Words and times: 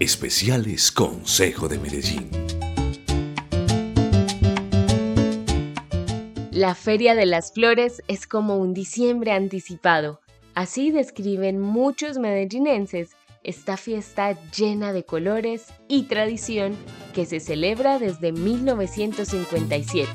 Especiales 0.00 0.90
Consejo 0.90 1.68
de 1.68 1.78
Medellín. 1.78 2.30
La 6.50 6.74
Feria 6.74 7.14
de 7.14 7.26
las 7.26 7.52
Flores 7.52 8.02
es 8.08 8.26
como 8.26 8.56
un 8.56 8.72
diciembre 8.72 9.32
anticipado. 9.32 10.22
Así 10.54 10.90
describen 10.90 11.60
muchos 11.60 12.16
medellinenses 12.16 13.10
esta 13.44 13.76
fiesta 13.76 14.38
llena 14.52 14.94
de 14.94 15.04
colores 15.04 15.66
y 15.86 16.04
tradición 16.04 16.78
que 17.12 17.26
se 17.26 17.38
celebra 17.38 17.98
desde 17.98 18.32
1957. 18.32 20.08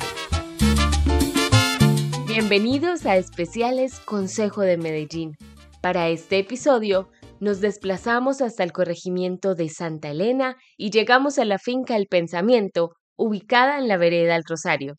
Bienvenidos 2.26 3.06
a 3.06 3.18
Especiales 3.18 4.00
Consejo 4.00 4.62
de 4.62 4.78
Medellín. 4.78 5.38
Para 5.80 6.10
este 6.10 6.40
episodio 6.40 7.08
nos 7.46 7.62
desplazamos 7.62 8.42
hasta 8.42 8.64
el 8.64 8.72
corregimiento 8.72 9.54
de 9.54 9.70
Santa 9.70 10.10
Elena 10.10 10.58
y 10.78 10.90
llegamos 10.90 11.38
a 11.38 11.46
la 11.46 11.60
finca 11.60 11.96
El 11.96 12.08
Pensamiento, 12.08 12.96
ubicada 13.16 13.78
en 13.78 13.88
la 13.88 13.98
vereda 13.98 14.36
El 14.36 14.44
Rosario. 14.50 14.96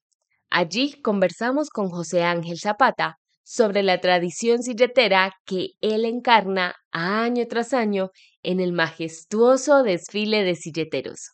Allí 0.49 0.95
conversamos 1.03 1.71
con 1.71 1.89
José 1.89 2.23
Ángel 2.23 2.61
Zapata 2.61 3.17
sobre 3.43 3.83
la 3.83 4.01
tradición 4.01 4.63
silletera 4.63 5.33
que 5.45 5.71
él 5.81 6.05
encarna 6.05 6.77
año 6.93 7.47
tras 7.49 7.75
año 7.75 8.11
en 8.45 8.61
el 8.61 8.73
majestuoso 8.73 9.83
desfile 9.83 10.45
de 10.45 10.55
silleteros. 10.55 11.33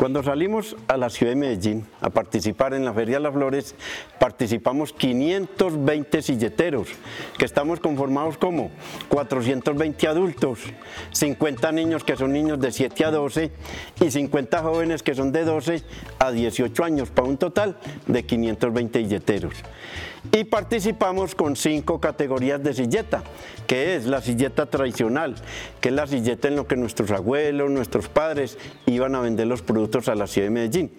Cuando 0.00 0.22
salimos 0.22 0.76
a 0.88 0.96
la 0.96 1.10
ciudad 1.10 1.32
de 1.32 1.36
Medellín 1.36 1.86
a 2.00 2.08
participar 2.08 2.72
en 2.72 2.86
la 2.86 2.94
Feria 2.94 3.16
de 3.16 3.22
las 3.22 3.34
Flores, 3.34 3.74
participamos 4.18 4.94
520 4.94 6.22
silleteros, 6.22 6.88
que 7.36 7.44
estamos 7.44 7.80
conformados 7.80 8.38
como 8.38 8.70
420 9.10 10.08
adultos, 10.08 10.60
50 11.12 11.72
niños 11.72 12.02
que 12.02 12.16
son 12.16 12.32
niños 12.32 12.58
de 12.58 12.72
7 12.72 13.04
a 13.04 13.10
12 13.10 13.50
y 14.00 14.10
50 14.10 14.62
jóvenes 14.62 15.02
que 15.02 15.14
son 15.14 15.32
de 15.32 15.44
12 15.44 15.82
a 16.18 16.30
18 16.30 16.82
años, 16.82 17.10
para 17.10 17.28
un 17.28 17.36
total 17.36 17.76
de 18.06 18.24
520 18.24 19.00
silleteros 19.00 19.52
y 20.32 20.44
participamos 20.44 21.34
con 21.34 21.56
cinco 21.56 22.00
categorías 22.00 22.62
de 22.62 22.74
silleta, 22.74 23.22
que 23.66 23.96
es 23.96 24.06
la 24.06 24.20
silleta 24.20 24.66
tradicional, 24.66 25.34
que 25.80 25.88
es 25.88 25.94
la 25.94 26.06
silleta 26.06 26.48
en 26.48 26.56
lo 26.56 26.66
que 26.66 26.76
nuestros 26.76 27.10
abuelos, 27.10 27.70
nuestros 27.70 28.08
padres 28.08 28.58
iban 28.86 29.14
a 29.14 29.20
vender 29.20 29.46
los 29.46 29.62
productos 29.62 30.08
a 30.08 30.14
la 30.14 30.26
ciudad 30.26 30.46
de 30.46 30.50
Medellín. 30.50 30.90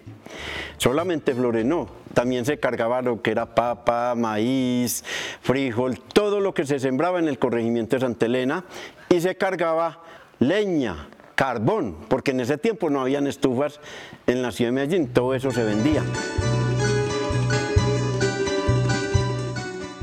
Solamente 0.78 1.34
flores 1.34 1.64
no, 1.64 1.88
también 2.14 2.44
se 2.44 2.58
cargaba 2.58 3.02
lo 3.02 3.22
que 3.22 3.30
era 3.30 3.54
papa, 3.54 4.14
maíz, 4.16 5.04
frijol, 5.40 6.00
todo 6.00 6.40
lo 6.40 6.54
que 6.54 6.66
se 6.66 6.78
sembraba 6.78 7.18
en 7.18 7.28
el 7.28 7.38
corregimiento 7.38 7.96
de 7.96 8.00
Santa 8.00 8.26
Elena 8.26 8.64
y 9.08 9.20
se 9.20 9.36
cargaba 9.36 10.02
leña, 10.38 11.08
carbón, 11.34 11.96
porque 12.08 12.32
en 12.32 12.40
ese 12.40 12.58
tiempo 12.58 12.90
no 12.90 13.00
habían 13.00 13.26
estufas 13.26 13.80
en 14.26 14.42
la 14.42 14.52
ciudad 14.52 14.70
de 14.70 14.74
Medellín, 14.74 15.12
todo 15.12 15.34
eso 15.34 15.50
se 15.50 15.64
vendía. 15.64 16.02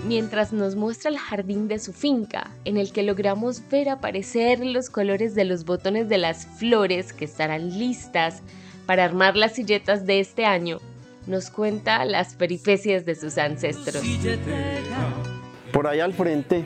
Mientras 0.10 0.54
nos 0.54 0.76
muestra 0.76 1.12
el 1.12 1.20
jardín 1.20 1.68
de 1.68 1.78
su 1.78 1.94
finca, 1.94 2.50
en 2.66 2.78
el 2.78 2.92
que 2.92 3.04
logramos 3.04 3.62
ver 3.70 3.90
aparecer 3.90 4.60
los 4.60 4.90
colores 4.90 5.36
de 5.36 5.46
los 5.46 5.66
botones 5.66 6.10
de 6.10 6.18
las 6.18 6.48
flores 6.48 7.14
que 7.14 7.26
estarán 7.26 7.78
listas 7.78 8.42
para 8.88 9.06
armar 9.06 9.38
las 9.38 9.54
silletas 9.54 10.08
de 10.08 10.20
este 10.20 10.46
año, 10.46 10.80
nos 11.28 11.52
cuenta 11.52 12.04
las 12.06 12.34
peripecias 12.34 13.06
de 13.06 13.14
sus 13.14 13.38
ancestros. 13.38 14.04
Por 15.72 15.86
allá 15.86 16.06
al 16.06 16.14
frente 16.14 16.66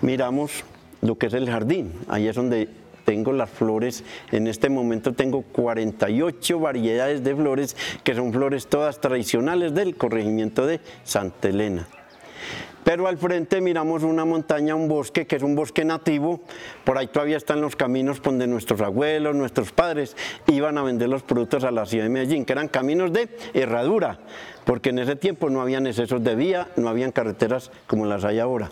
miramos 0.00 0.62
lo 1.02 1.18
que 1.18 1.26
es 1.26 1.34
el 1.34 1.50
jardín, 1.50 1.92
ahí 2.06 2.28
es 2.28 2.36
donde 2.36 2.68
tengo 3.04 3.32
las 3.32 3.50
flores, 3.50 4.04
en 4.30 4.46
este 4.46 4.68
momento 4.68 5.12
tengo 5.12 5.42
48 5.42 6.60
variedades 6.60 7.24
de 7.24 7.34
flores 7.34 7.76
que 8.04 8.14
son 8.14 8.32
flores 8.32 8.68
todas 8.68 9.00
tradicionales 9.00 9.74
del 9.74 9.96
corregimiento 9.96 10.68
de 10.68 10.80
Santa 11.02 11.48
Elena. 11.48 11.88
Pero 12.86 13.08
al 13.08 13.18
frente 13.18 13.60
miramos 13.60 14.04
una 14.04 14.24
montaña, 14.24 14.76
un 14.76 14.86
bosque, 14.86 15.26
que 15.26 15.34
es 15.34 15.42
un 15.42 15.56
bosque 15.56 15.84
nativo. 15.84 16.42
Por 16.84 16.96
ahí 16.96 17.08
todavía 17.08 17.36
están 17.36 17.60
los 17.60 17.74
caminos 17.74 18.22
donde 18.22 18.46
nuestros 18.46 18.80
abuelos, 18.80 19.34
nuestros 19.34 19.72
padres 19.72 20.16
iban 20.46 20.78
a 20.78 20.84
vender 20.84 21.08
los 21.08 21.24
productos 21.24 21.64
a 21.64 21.72
la 21.72 21.84
ciudad 21.84 22.04
de 22.04 22.10
Medellín, 22.10 22.44
que 22.44 22.52
eran 22.52 22.68
caminos 22.68 23.12
de 23.12 23.28
herradura 23.54 24.20
porque 24.66 24.90
en 24.90 24.98
ese 24.98 25.14
tiempo 25.14 25.48
no 25.48 25.62
habían 25.62 25.86
excesos 25.86 26.22
de 26.24 26.34
vía, 26.34 26.68
no 26.74 26.88
habían 26.88 27.12
carreteras 27.12 27.70
como 27.86 28.04
las 28.04 28.24
hay 28.24 28.40
ahora. 28.40 28.68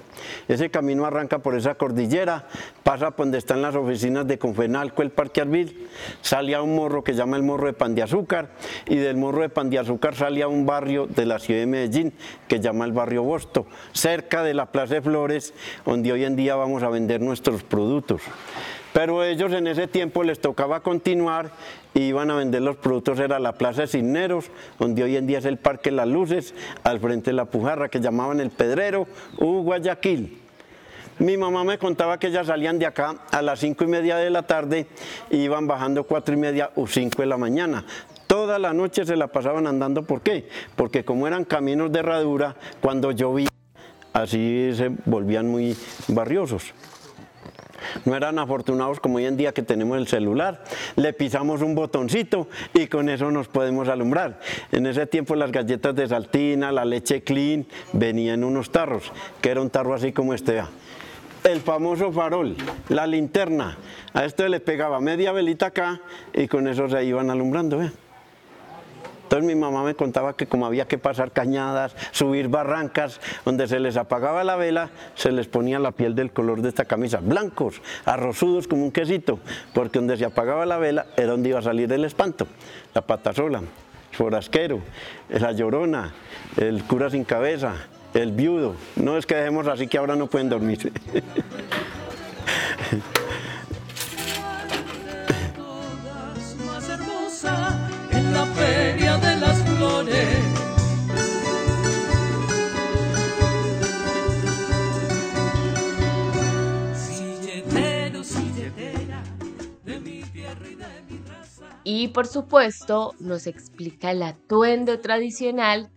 Ese 0.49 0.69
camino 0.69 1.07
arranca 1.07 1.39
por 1.39 1.55
esa 1.55 1.77
cordillera, 1.77 2.49
pasa 2.83 3.13
por 3.13 3.27
donde 3.27 3.39
están 3.39 3.63
las 3.63 3.77
oficinas 3.77 4.27
de 4.27 4.37
Confenalco, 4.37 5.03
el 5.03 5.13
Parque 5.13 5.41
Arbil, 5.41 5.89
sale 6.21 6.57
a 6.57 6.63
un 6.63 6.75
morro 6.75 7.05
que 7.05 7.15
llama 7.15 7.37
el 7.37 7.45
Morro 7.45 7.69
de 7.69 7.75
Pan 7.75 7.95
de 7.95 8.03
Azúcar, 8.03 8.51
y 8.87 8.97
del 8.97 9.17
Morro 9.17 9.43
de 9.43 9.51
Pan 9.51 9.71
de 9.71 9.79
Azúcar 9.79 10.17
sale 10.17 10.43
a 10.43 10.49
un 10.49 10.67
barrio 10.67 11.07
de 11.07 11.27
la 11.27 11.39
ciudad 11.39 11.61
de 11.61 11.67
Medellín 11.67 12.13
que 12.49 12.59
llama 12.59 12.85
el 12.87 12.93
Barrio 12.93 13.23
Bosto, 13.23 13.67
cerca 14.05 14.43
de 14.43 14.53
la 14.53 14.67
Plaza 14.67 14.97
de 14.97 15.01
Flores, 15.01 15.55
donde 15.87 16.13
hoy 16.13 16.27
en 16.27 16.37
día 16.37 16.57
vamos 16.57 16.83
a 16.83 16.91
vender 16.91 17.23
nuestros 17.23 17.63
productos. 17.63 18.21
Pero 18.93 19.25
ellos 19.25 19.51
en 19.55 19.67
ese 19.67 19.89
tiempo 19.89 20.23
les 20.23 20.43
tocaba 20.43 20.81
continuar 20.81 21.53
y 21.95 22.01
iban 22.01 22.31
a 22.31 22.35
vender 22.35 22.61
los 22.61 22.77
productos, 22.77 23.19
era 23.19 23.39
la 23.39 23.55
Plaza 23.55 23.87
Cisneros, 23.87 24.51
donde 24.79 25.05
hoy 25.05 25.17
en 25.17 25.27
día 25.27 25.39
es 25.39 25.47
el 25.47 25.57
Parque 25.57 25.91
Las 25.91 26.07
Luces, 26.07 26.55
al 26.83 27.01
frente 27.01 27.31
de 27.31 27.37
la 27.37 27.47
Pujarra, 27.47 27.89
que 27.89 27.99
llamaban 27.99 28.41
el 28.41 28.51
Pedrero, 28.51 29.07
u 29.39 29.63
Guayaquil. 29.63 30.39
Mi 31.19 31.39
mamá 31.39 31.65
me 31.65 31.79
contaba 31.79 32.19
que 32.19 32.27
ellas 32.27 32.49
salían 32.49 32.79
de 32.79 32.85
acá 32.85 33.15
a 33.31 33.41
las 33.41 33.61
cinco 33.61 33.85
y 33.85 33.87
media 33.87 34.17
de 34.17 34.29
la 34.29 34.43
tarde 34.43 34.87
y 35.31 35.39
iban 35.39 35.67
bajando 35.67 36.05
cuatro 36.05 36.35
y 36.35 36.37
media 36.37 36.73
o 36.77 36.87
cinco 36.87 37.23
de 37.23 37.27
la 37.27 37.39
mañana. 37.39 37.87
Toda 38.27 38.59
la 38.59 38.75
noche 38.75 39.07
se 39.07 39.17
la 39.17 39.29
pasaban 39.29 39.67
andando, 39.67 40.03
¿por 40.03 40.21
qué? 40.21 40.47
Porque 40.77 41.07
como 41.07 41.27
eran 41.27 41.45
caminos 41.45 41.91
de 41.91 42.01
herradura, 42.01 42.57
cuando 42.83 43.11
llovía, 43.11 43.49
así 44.15 44.71
se 44.75 44.91
volvían 45.05 45.47
muy 45.47 45.77
barriosos 46.09 46.73
no 48.05 48.17
eran 48.17 48.39
afortunados 48.39 49.01
como 49.01 49.17
hoy 49.17 49.27
en 49.27 49.37
día 49.37 49.53
que 49.53 49.63
tenemos 49.63 49.99
el 49.99 50.07
celular. 50.07 50.65
Le 50.97 51.13
pisamos 51.13 51.63
un 51.63 51.75
botoncito 51.75 52.49
y 52.73 52.87
con 52.87 53.09
eso 53.09 53.31
nos 53.31 53.49
podemos 53.49 53.89
alumbrar. 53.89 54.41
En 54.73 54.87
ese 54.87 55.07
tiempo 55.07 55.35
las 55.35 55.53
galletas 55.53 55.95
de 55.95 56.09
saltina, 56.09 56.73
la 56.73 56.85
leche 56.85 57.23
clean, 57.23 57.67
venían 57.93 58.41
en 58.41 58.45
unos 58.45 58.71
tarros, 58.71 59.13
que 59.41 59.51
era 59.51 59.61
un 59.61 59.71
tarro 59.71 59.95
así 59.95 60.13
como 60.13 60.35
este. 60.35 60.63
El 61.45 61.61
famoso 61.61 62.11
farol, 62.11 62.57
la 62.89 63.07
linterna. 63.07 63.77
A 64.15 64.25
esto 64.25 64.49
le 64.49 64.61
pegaba 64.61 65.01
media 65.01 65.31
velita 65.33 65.67
acá 65.67 66.01
y 66.33 66.49
con 66.49 66.67
eso 66.69 66.89
se 66.89 67.05
iban 67.05 67.31
alumbrando. 67.31 67.83
Entonces 69.35 69.53
mi 69.53 69.61
mamá 69.61 69.83
me 69.83 69.97
contaba 69.97 70.37
que 70.37 70.47
como 70.47 70.65
había 70.65 70.87
que 70.87 70.97
pasar 70.97 71.33
cañadas, 71.33 71.97
subir 72.13 72.47
barrancas, 72.47 73.21
donde 73.45 73.67
se 73.67 73.81
les 73.81 73.97
apagaba 73.97 74.45
la 74.45 74.55
vela, 74.55 74.91
se 75.17 75.33
les 75.33 75.49
ponía 75.49 75.81
la 75.81 75.91
piel 75.91 76.15
del 76.15 76.31
color 76.31 76.63
de 76.63 76.69
esta 76.69 76.85
camisa, 76.85 77.19
blancos, 77.21 77.83
arrozudos 78.05 78.69
como 78.69 78.85
un 78.85 78.93
quesito, 78.93 79.41
porque 79.73 79.99
donde 79.99 80.17
se 80.19 80.25
apagaba 80.25 80.67
la 80.67 80.79
vela 80.79 81.07
era 81.17 81.33
donde 81.33 81.49
iba 81.49 81.59
a 81.59 81.63
salir 81.63 81.93
el 81.93 82.05
espanto, 82.05 82.47
la 82.95 83.01
patasola, 83.01 83.59
el 83.59 84.17
forasquero, 84.17 84.79
la 85.29 85.51
llorona, 85.51 86.15
el 86.57 86.85
cura 86.85 87.11
sin 87.11 87.25
cabeza, 87.25 87.75
el 88.15 88.31
viudo. 88.31 88.77
No 88.95 89.17
es 89.19 89.27
que 89.27 89.35
dejemos 89.35 89.67
así 89.67 89.89
que 89.89 89.99
ahora 89.99 90.15
no 90.15 90.29
pueden 90.29 90.49
dormir. 90.49 90.93
Y 111.85 112.09
por 112.09 112.27
supuesto 112.27 113.13
nos 113.21 113.47
explica 113.47 114.11
el 114.11 114.23
atuendo 114.23 115.01
tradicional 115.01 115.91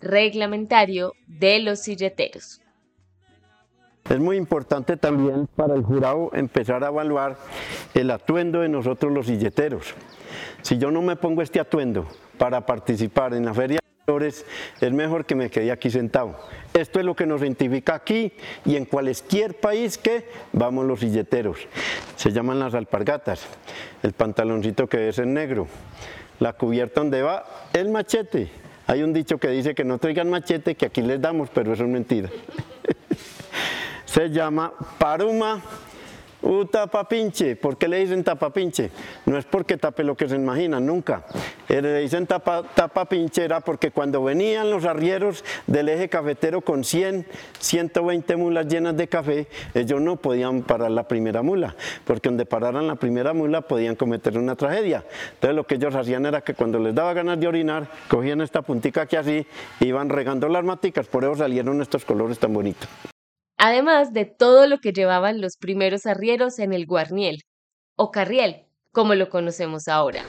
reglamentario 0.00 1.14
de 1.26 1.60
los 1.60 1.80
silleteros. 1.80 2.60
Es 4.10 4.18
muy 4.18 4.36
importante 4.36 4.96
también 4.96 5.46
para 5.54 5.74
el 5.74 5.82
jurado 5.82 6.30
empezar 6.32 6.82
a 6.82 6.88
evaluar 6.88 7.36
el 7.94 8.10
atuendo 8.10 8.60
de 8.60 8.68
nosotros 8.68 9.12
los 9.12 9.26
silleteros. 9.26 9.94
Si 10.62 10.78
yo 10.78 10.90
no 10.90 11.02
me 11.02 11.14
pongo 11.16 11.42
este 11.42 11.60
atuendo 11.60 12.06
para 12.38 12.64
participar 12.64 13.34
en 13.34 13.44
la 13.44 13.52
feria 13.52 13.80
es 14.16 14.92
mejor 14.92 15.26
que 15.26 15.34
me 15.34 15.50
quede 15.50 15.70
aquí 15.70 15.90
sentado. 15.90 16.34
Esto 16.72 16.98
es 16.98 17.04
lo 17.04 17.14
que 17.14 17.26
nos 17.26 17.42
identifica 17.42 17.94
aquí 17.94 18.32
y 18.64 18.76
en 18.76 18.86
cualquier 18.86 19.60
país 19.60 19.98
que 19.98 20.26
vamos 20.52 20.86
los 20.86 21.00
silleteros. 21.00 21.58
Se 22.16 22.32
llaman 22.32 22.58
las 22.58 22.74
alpargatas, 22.74 23.46
el 24.02 24.14
pantaloncito 24.14 24.88
que 24.88 25.10
es 25.10 25.18
en 25.18 25.34
negro, 25.34 25.66
la 26.40 26.54
cubierta 26.54 27.00
donde 27.00 27.20
va 27.20 27.44
el 27.74 27.90
machete. 27.90 28.48
Hay 28.86 29.02
un 29.02 29.12
dicho 29.12 29.36
que 29.36 29.48
dice 29.48 29.74
que 29.74 29.84
no 29.84 29.98
traigan 29.98 30.30
machete, 30.30 30.74
que 30.74 30.86
aquí 30.86 31.02
les 31.02 31.20
damos, 31.20 31.50
pero 31.50 31.74
eso 31.74 31.84
es 31.84 31.90
mentira. 31.90 32.30
se 34.06 34.30
llama 34.30 34.72
Paruma 34.98 35.60
Uh, 36.40 36.64
tapapinche, 36.66 37.56
¿por 37.56 37.76
qué 37.76 37.88
le 37.88 37.98
dicen 37.98 38.22
tapapinche? 38.22 38.90
No 39.26 39.36
es 39.38 39.44
porque 39.44 39.76
tape 39.76 40.04
lo 40.04 40.16
que 40.16 40.28
se 40.28 40.36
imaginan, 40.36 40.86
nunca. 40.86 41.24
Eh, 41.68 41.82
le 41.82 41.98
dicen 41.98 42.28
tapa, 42.28 42.62
tapapinche 42.62 43.44
era 43.44 43.60
porque 43.60 43.90
cuando 43.90 44.22
venían 44.22 44.70
los 44.70 44.84
arrieros 44.84 45.44
del 45.66 45.88
eje 45.88 46.08
cafetero 46.08 46.60
con 46.60 46.84
100, 46.84 47.26
120 47.58 48.36
mulas 48.36 48.68
llenas 48.68 48.96
de 48.96 49.08
café, 49.08 49.48
ellos 49.74 50.00
no 50.00 50.14
podían 50.14 50.62
parar 50.62 50.92
la 50.92 51.08
primera 51.08 51.42
mula, 51.42 51.74
porque 52.04 52.28
donde 52.28 52.46
pararan 52.46 52.86
la 52.86 52.94
primera 52.94 53.32
mula 53.34 53.62
podían 53.62 53.96
cometer 53.96 54.38
una 54.38 54.54
tragedia. 54.54 55.04
Entonces 55.34 55.56
lo 55.56 55.64
que 55.64 55.74
ellos 55.74 55.96
hacían 55.96 56.24
era 56.24 56.42
que 56.42 56.54
cuando 56.54 56.78
les 56.78 56.94
daba 56.94 57.14
ganas 57.14 57.40
de 57.40 57.48
orinar, 57.48 57.88
cogían 58.06 58.42
esta 58.42 58.62
puntica 58.62 59.02
aquí 59.02 59.16
así, 59.16 59.44
iban 59.80 60.08
regando 60.08 60.48
las 60.48 60.62
maticas, 60.62 61.08
por 61.08 61.24
eso 61.24 61.34
salieron 61.34 61.82
estos 61.82 62.04
colores 62.04 62.38
tan 62.38 62.54
bonitos 62.54 62.88
además 63.58 64.12
de 64.12 64.24
todo 64.24 64.66
lo 64.66 64.78
que 64.78 64.92
llevaban 64.92 65.40
los 65.40 65.56
primeros 65.56 66.06
arrieros 66.06 66.58
en 66.58 66.72
el 66.72 66.86
guarniel, 66.86 67.42
o 67.96 68.10
carriel, 68.10 68.66
como 68.92 69.14
lo 69.14 69.28
conocemos 69.28 69.88
ahora. 69.88 70.22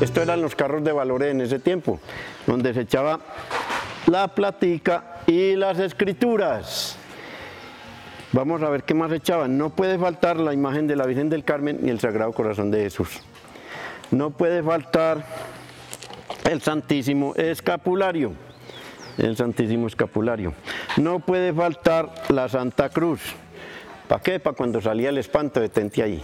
Estos 0.00 0.24
eran 0.24 0.42
los 0.42 0.54
carros 0.54 0.84
de 0.84 0.92
valores 0.92 1.32
en 1.32 1.40
ese 1.40 1.58
tiempo, 1.58 1.98
donde 2.46 2.74
se 2.74 2.82
echaba 2.82 3.18
la 4.06 4.28
platica 4.28 5.22
y 5.26 5.56
las 5.56 5.78
escrituras. 5.78 6.98
Vamos 8.32 8.62
a 8.62 8.68
ver 8.68 8.82
qué 8.82 8.92
más 8.92 9.10
echaban. 9.10 9.56
No 9.56 9.70
puede 9.70 9.98
faltar 9.98 10.36
la 10.36 10.52
imagen 10.52 10.86
de 10.86 10.96
la 10.96 11.06
Virgen 11.06 11.30
del 11.30 11.44
Carmen 11.44 11.80
y 11.82 11.88
el 11.88 11.98
Sagrado 11.98 12.32
Corazón 12.32 12.70
de 12.70 12.82
Jesús. 12.82 13.20
No 14.10 14.30
puede 14.30 14.62
faltar 14.62 15.24
el 16.44 16.60
Santísimo 16.60 17.34
Escapulario 17.36 18.34
el 19.18 19.36
Santísimo 19.36 19.86
Escapulario. 19.86 20.54
No 20.96 21.20
puede 21.20 21.52
faltar 21.52 22.12
la 22.28 22.48
Santa 22.48 22.88
Cruz. 22.88 23.20
¿Para 24.08 24.22
qué? 24.22 24.40
Para 24.40 24.56
cuando 24.56 24.80
salía 24.80 25.10
el 25.10 25.18
espanto, 25.18 25.60
detente 25.60 26.02
ahí. 26.02 26.22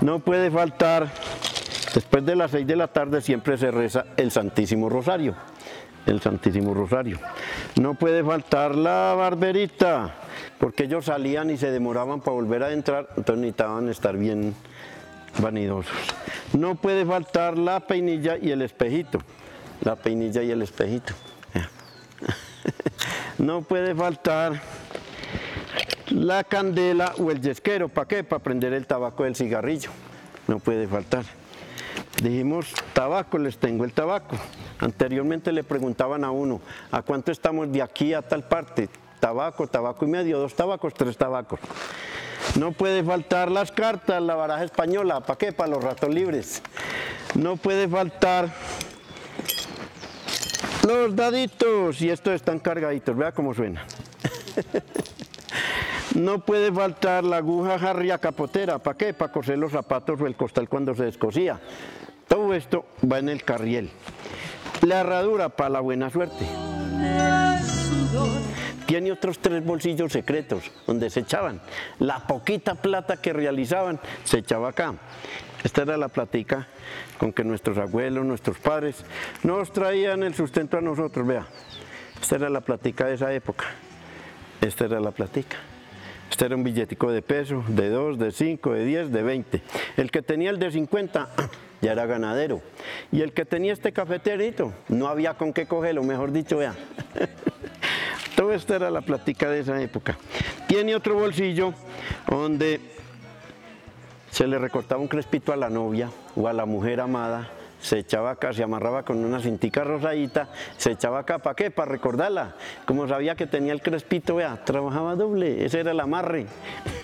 No 0.00 0.20
puede 0.20 0.50
faltar, 0.50 1.10
después 1.94 2.24
de 2.24 2.36
las 2.36 2.52
seis 2.52 2.66
de 2.66 2.76
la 2.76 2.88
tarde 2.88 3.20
siempre 3.20 3.58
se 3.58 3.70
reza 3.70 4.06
el 4.16 4.30
Santísimo 4.30 4.88
Rosario. 4.88 5.34
El 6.06 6.20
Santísimo 6.20 6.72
Rosario. 6.72 7.18
No 7.80 7.94
puede 7.94 8.24
faltar 8.24 8.74
la 8.74 9.14
barberita, 9.16 10.14
porque 10.58 10.84
ellos 10.84 11.04
salían 11.04 11.50
y 11.50 11.58
se 11.58 11.70
demoraban 11.70 12.20
para 12.20 12.34
volver 12.34 12.62
a 12.62 12.72
entrar, 12.72 13.08
entonces 13.16 13.42
necesitaban 13.42 13.88
estar 13.88 14.16
bien 14.16 14.54
vanidosos. 15.38 15.92
No 16.54 16.76
puede 16.76 17.04
faltar 17.04 17.58
la 17.58 17.80
peinilla 17.80 18.36
y 18.40 18.50
el 18.50 18.62
espejito. 18.62 19.20
La 19.82 19.96
peinilla 19.96 20.42
y 20.42 20.50
el 20.50 20.62
espejito. 20.62 21.14
no 23.38 23.62
puede 23.62 23.94
faltar 23.94 24.60
la 26.10 26.44
candela 26.44 27.14
o 27.18 27.30
el 27.30 27.40
yesquero. 27.40 27.88
¿Para 27.88 28.08
qué? 28.08 28.24
Para 28.24 28.42
prender 28.42 28.72
el 28.72 28.86
tabaco 28.86 29.24
del 29.24 29.34
cigarrillo. 29.36 29.90
No 30.46 30.58
puede 30.58 30.86
faltar. 30.86 31.24
Dijimos, 32.22 32.72
tabaco, 32.92 33.38
les 33.38 33.58
tengo 33.58 33.84
el 33.84 33.92
tabaco. 33.92 34.36
Anteriormente 34.78 35.52
le 35.52 35.64
preguntaban 35.64 36.24
a 36.24 36.30
uno, 36.30 36.60
¿a 36.90 37.02
cuánto 37.02 37.32
estamos 37.32 37.70
de 37.72 37.82
aquí 37.82 38.14
a 38.14 38.22
tal 38.22 38.44
parte? 38.44 38.88
Tabaco, 39.20 39.66
tabaco 39.66 40.04
y 40.04 40.08
medio, 40.08 40.38
dos 40.38 40.54
tabacos, 40.54 40.94
tres 40.94 41.16
tabacos. 41.16 41.60
No 42.58 42.72
puede 42.72 43.02
faltar 43.02 43.50
las 43.50 43.72
cartas, 43.72 44.20
la 44.22 44.34
baraja 44.34 44.64
española, 44.64 45.20
¿para 45.20 45.38
qué? 45.38 45.52
Para 45.52 45.70
los 45.70 45.82
ratos 45.82 46.12
libres. 46.12 46.62
No 47.34 47.56
puede 47.56 47.88
faltar 47.88 48.52
los 50.86 51.16
daditos, 51.16 52.00
y 52.02 52.10
estos 52.10 52.34
están 52.34 52.58
cargaditos, 52.58 53.16
vea 53.16 53.32
cómo 53.32 53.54
suena. 53.54 53.84
No 56.14 56.40
puede 56.40 56.70
faltar 56.70 57.24
la 57.24 57.38
aguja 57.38 57.78
jarria 57.78 58.18
capotera, 58.18 58.78
¿para 58.78 58.98
qué? 58.98 59.14
Para 59.14 59.32
coser 59.32 59.56
los 59.56 59.72
zapatos 59.72 60.20
o 60.20 60.26
el 60.26 60.36
costal 60.36 60.68
cuando 60.68 60.94
se 60.94 61.04
descosía. 61.04 61.58
Todo 62.28 62.52
esto 62.52 62.84
va 63.10 63.18
en 63.18 63.30
el 63.30 63.44
carriel. 63.44 63.90
La 64.82 65.00
herradura 65.00 65.48
para 65.48 65.70
la 65.70 65.80
buena 65.80 66.10
suerte. 66.10 66.44
Tiene 68.86 69.10
otros 69.10 69.38
tres 69.38 69.64
bolsillos 69.64 70.12
secretos 70.12 70.70
donde 70.86 71.08
se 71.08 71.20
echaban. 71.20 71.62
La 71.98 72.26
poquita 72.26 72.74
plata 72.74 73.16
que 73.16 73.32
realizaban 73.32 73.98
se 74.24 74.38
echaba 74.38 74.68
acá. 74.68 74.94
Esta 75.64 75.82
era 75.82 75.96
la 75.96 76.08
platica 76.08 76.66
con 77.18 77.32
que 77.32 77.44
nuestros 77.44 77.78
abuelos, 77.78 78.24
nuestros 78.24 78.58
padres 78.58 79.04
nos 79.42 79.72
traían 79.72 80.22
el 80.22 80.34
sustento 80.34 80.78
a 80.78 80.80
nosotros, 80.80 81.26
vea. 81.26 81.46
Esta 82.20 82.36
era 82.36 82.50
la 82.50 82.60
platica 82.60 83.06
de 83.06 83.14
esa 83.14 83.32
época. 83.32 83.66
Esta 84.60 84.84
era 84.84 85.00
la 85.00 85.10
platica. 85.10 85.56
Este 86.30 86.46
era 86.46 86.56
un 86.56 86.64
billetico 86.64 87.10
de 87.10 87.20
peso, 87.20 87.64
de 87.68 87.90
2, 87.90 88.18
de 88.18 88.32
5, 88.32 88.72
de 88.72 88.84
10, 88.84 89.12
de 89.12 89.22
20. 89.22 89.62
El 89.96 90.10
que 90.10 90.22
tenía 90.22 90.50
el 90.50 90.58
de 90.58 90.70
50 90.70 91.28
ya 91.82 91.92
era 91.92 92.06
ganadero. 92.06 92.62
Y 93.10 93.20
el 93.20 93.32
que 93.32 93.44
tenía 93.44 93.72
este 93.72 93.92
cafeterito, 93.92 94.72
no 94.88 95.08
había 95.08 95.34
con 95.34 95.52
qué 95.52 95.66
cogerlo, 95.66 96.02
mejor 96.02 96.32
dicho, 96.32 96.56
vea. 96.56 96.74
Todo 98.36 98.52
esto 98.52 98.74
era 98.74 98.90
la 98.90 99.02
platica 99.02 99.50
de 99.50 99.60
esa 99.60 99.80
época. 99.82 100.16
Tiene 100.68 100.94
otro 100.94 101.14
bolsillo 101.14 101.74
donde 102.28 102.80
se 104.32 104.46
le 104.46 104.58
recortaba 104.58 105.00
un 105.00 105.08
crespito 105.08 105.52
a 105.52 105.56
la 105.56 105.68
novia 105.68 106.10
o 106.34 106.48
a 106.48 106.54
la 106.54 106.64
mujer 106.64 107.00
amada, 107.00 107.50
se 107.82 107.98
echaba 107.98 108.30
acá, 108.30 108.54
se 108.54 108.62
amarraba 108.62 109.04
con 109.04 109.22
una 109.22 109.40
cintica 109.40 109.84
rosadita, 109.84 110.48
se 110.78 110.92
echaba 110.92 111.18
acá, 111.18 111.38
¿para 111.38 111.54
qué? 111.54 111.70
Para 111.70 111.92
recordarla. 111.92 112.54
Como 112.86 113.06
sabía 113.06 113.34
que 113.34 113.46
tenía 113.46 113.74
el 113.74 113.82
crespito, 113.82 114.36
vea, 114.36 114.64
trabajaba 114.64 115.16
doble, 115.16 115.66
ese 115.66 115.80
era 115.80 115.90
el 115.90 116.00
amarre. 116.00 116.46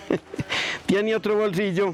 Tiene 0.87 1.15
otro 1.15 1.35
bolsillo 1.35 1.93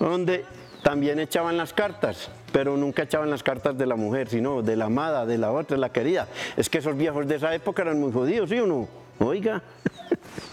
donde 0.00 0.44
también 0.82 1.20
echaban 1.20 1.56
las 1.56 1.72
cartas, 1.72 2.28
pero 2.50 2.76
nunca 2.76 3.04
echaban 3.04 3.30
las 3.30 3.44
cartas 3.44 3.78
de 3.78 3.86
la 3.86 3.94
mujer, 3.94 4.28
sino 4.28 4.62
de 4.62 4.74
la 4.74 4.86
amada, 4.86 5.26
de 5.26 5.38
la 5.38 5.52
otra, 5.52 5.76
de 5.76 5.80
la 5.80 5.92
querida. 5.92 6.26
Es 6.56 6.68
que 6.68 6.78
esos 6.78 6.96
viejos 6.96 7.28
de 7.28 7.36
esa 7.36 7.54
época 7.54 7.82
eran 7.82 8.00
muy 8.00 8.10
jodidos, 8.10 8.50
¿sí 8.50 8.58
o 8.58 8.66
no? 8.66 8.88
Oiga. 9.20 9.62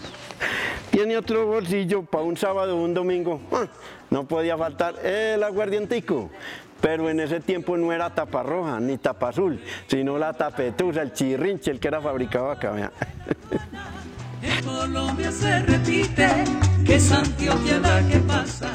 Tiene 1.00 1.16
otro 1.16 1.46
bolsillo 1.46 2.02
para 2.02 2.24
un 2.24 2.36
sábado 2.36 2.76
o 2.76 2.84
un 2.84 2.92
domingo. 2.92 3.40
Ah, 3.52 3.66
no 4.10 4.28
podía 4.28 4.58
faltar 4.58 4.96
el 5.02 5.42
aguardientico. 5.42 6.28
Pero 6.78 7.08
en 7.08 7.20
ese 7.20 7.40
tiempo 7.40 7.74
no 7.78 7.90
era 7.90 8.14
tapa 8.14 8.42
roja 8.42 8.78
ni 8.80 8.98
tapa 8.98 9.30
azul, 9.30 9.58
sino 9.86 10.18
la 10.18 10.34
tapetusa, 10.34 11.00
el 11.00 11.14
chirrinche, 11.14 11.70
el 11.70 11.80
que 11.80 11.88
era 11.88 12.02
fabricado 12.02 12.50
acá. 12.50 12.92
En 14.42 14.62
Colombia 14.62 15.32
se 15.32 15.60
repite 15.60 16.28
que 16.84 17.00
Santiago 17.00 17.58
que 18.06 18.18
pasa. 18.18 18.70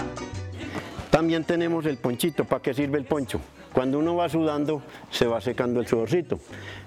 También 1.12 1.44
tenemos 1.44 1.86
el 1.86 1.98
ponchito. 1.98 2.44
¿Para 2.44 2.64
qué 2.64 2.74
sirve 2.74 2.98
el 2.98 3.06
poncho? 3.06 3.40
Cuando 3.76 4.00
uno 4.00 4.16
va 4.16 4.30
sudando, 4.30 4.82
se 5.12 5.28
va 5.28 5.42
secando 5.42 5.82
el 5.82 5.86
sudorcito. 5.86 6.40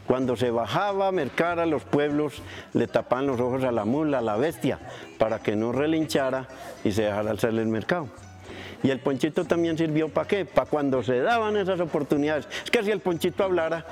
Cuando 0.06 0.36
se 0.36 0.50
bajaba 0.50 1.08
a 1.08 1.12
mercar 1.12 1.60
a 1.60 1.66
los 1.66 1.84
pueblos, 1.84 2.40
le 2.72 2.86
tapaban 2.86 3.26
los 3.26 3.38
ojos 3.38 3.62
a 3.64 3.70
la 3.70 3.84
mula, 3.84 4.20
a 4.20 4.22
la 4.22 4.38
bestia, 4.38 4.78
para 5.18 5.40
que 5.40 5.54
no 5.54 5.70
relinchara 5.70 6.48
y 6.84 6.92
se 6.92 7.02
dejara 7.02 7.32
hacerle 7.32 7.60
el 7.60 7.68
mercado. 7.68 8.08
Y 8.82 8.88
el 8.88 9.00
ponchito 9.00 9.44
también 9.44 9.76
sirvió 9.76 10.08
para 10.08 10.26
qué? 10.26 10.46
Para 10.46 10.70
cuando 10.70 11.02
se 11.02 11.20
daban 11.20 11.58
esas 11.58 11.78
oportunidades. 11.78 12.48
Es 12.64 12.70
que 12.70 12.82
si 12.82 12.90
el 12.90 13.00
ponchito 13.00 13.44
hablara. 13.44 13.84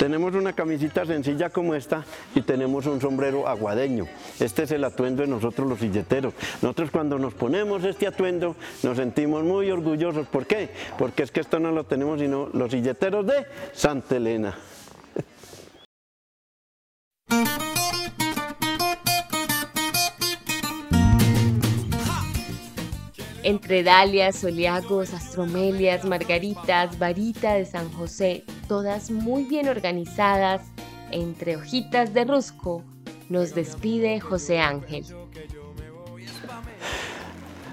Tenemos 0.00 0.34
una 0.34 0.54
camisita 0.54 1.04
sencilla 1.04 1.50
como 1.50 1.74
esta 1.74 2.06
y 2.34 2.40
tenemos 2.40 2.86
un 2.86 3.02
sombrero 3.02 3.46
aguadeño. 3.46 4.06
Este 4.40 4.62
es 4.62 4.70
el 4.70 4.82
atuendo 4.82 5.20
de 5.20 5.28
nosotros 5.28 5.68
los 5.68 5.78
silleteros. 5.78 6.32
Nosotros 6.62 6.90
cuando 6.90 7.18
nos 7.18 7.34
ponemos 7.34 7.84
este 7.84 8.06
atuendo 8.06 8.56
nos 8.82 8.96
sentimos 8.96 9.44
muy 9.44 9.70
orgullosos. 9.70 10.26
¿Por 10.26 10.46
qué? 10.46 10.70
Porque 10.96 11.22
es 11.22 11.30
que 11.30 11.40
esto 11.40 11.58
no 11.58 11.70
lo 11.70 11.84
tenemos 11.84 12.18
sino 12.18 12.48
los 12.54 12.70
silleteros 12.70 13.26
de 13.26 13.44
Santa 13.74 14.16
Elena. 14.16 14.56
Entre 23.42 23.82
dalias, 23.82 24.36
soliagos, 24.36 25.12
astromelias, 25.12 26.06
margaritas, 26.06 26.98
varita 26.98 27.52
de 27.54 27.66
San 27.66 27.92
José, 27.92 28.44
todas 28.70 29.10
muy 29.10 29.42
bien 29.42 29.68
organizadas, 29.68 30.62
entre 31.10 31.56
hojitas 31.56 32.14
de 32.14 32.24
rusco, 32.24 32.84
nos 33.28 33.52
despide 33.52 34.20
José 34.20 34.60
Ángel. 34.60 35.04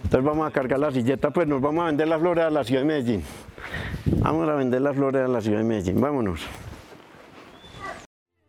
Entonces 0.03 0.23
vamos 0.23 0.47
a 0.47 0.51
cargar 0.51 0.79
la 0.79 0.91
silleta, 0.91 1.29
pues 1.29 1.47
nos 1.47 1.61
vamos 1.61 1.83
a 1.83 1.85
vender 1.85 2.07
las 2.07 2.19
flores 2.19 2.45
a 2.45 2.49
la 2.49 2.63
ciudad 2.63 2.81
de 2.81 2.87
Medellín. 2.87 3.23
Vamos 4.05 4.49
a 4.49 4.55
vender 4.55 4.81
las 4.81 4.95
flores 4.95 5.23
a 5.23 5.27
la 5.27 5.39
ciudad 5.39 5.59
de 5.59 5.65
Medellín, 5.65 6.01
vámonos. 6.01 6.41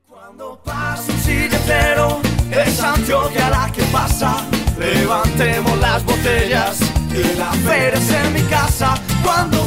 Cuando 0.08 0.58
pasa 0.64 1.12
un 1.12 1.18
silletero, 1.18 2.18
es 2.50 2.82
Antioquia 2.82 3.50
la 3.50 3.70
que 3.70 3.82
pasa. 3.92 4.48
Levantemos 4.78 5.78
las 5.80 6.02
botellas 6.02 6.80
y 7.12 7.36
la 7.36 7.52
feria 7.52 7.98
es 7.98 8.10
en 8.10 8.32
mi 8.32 8.40
casa. 8.48 8.94
Cuando 9.22 9.66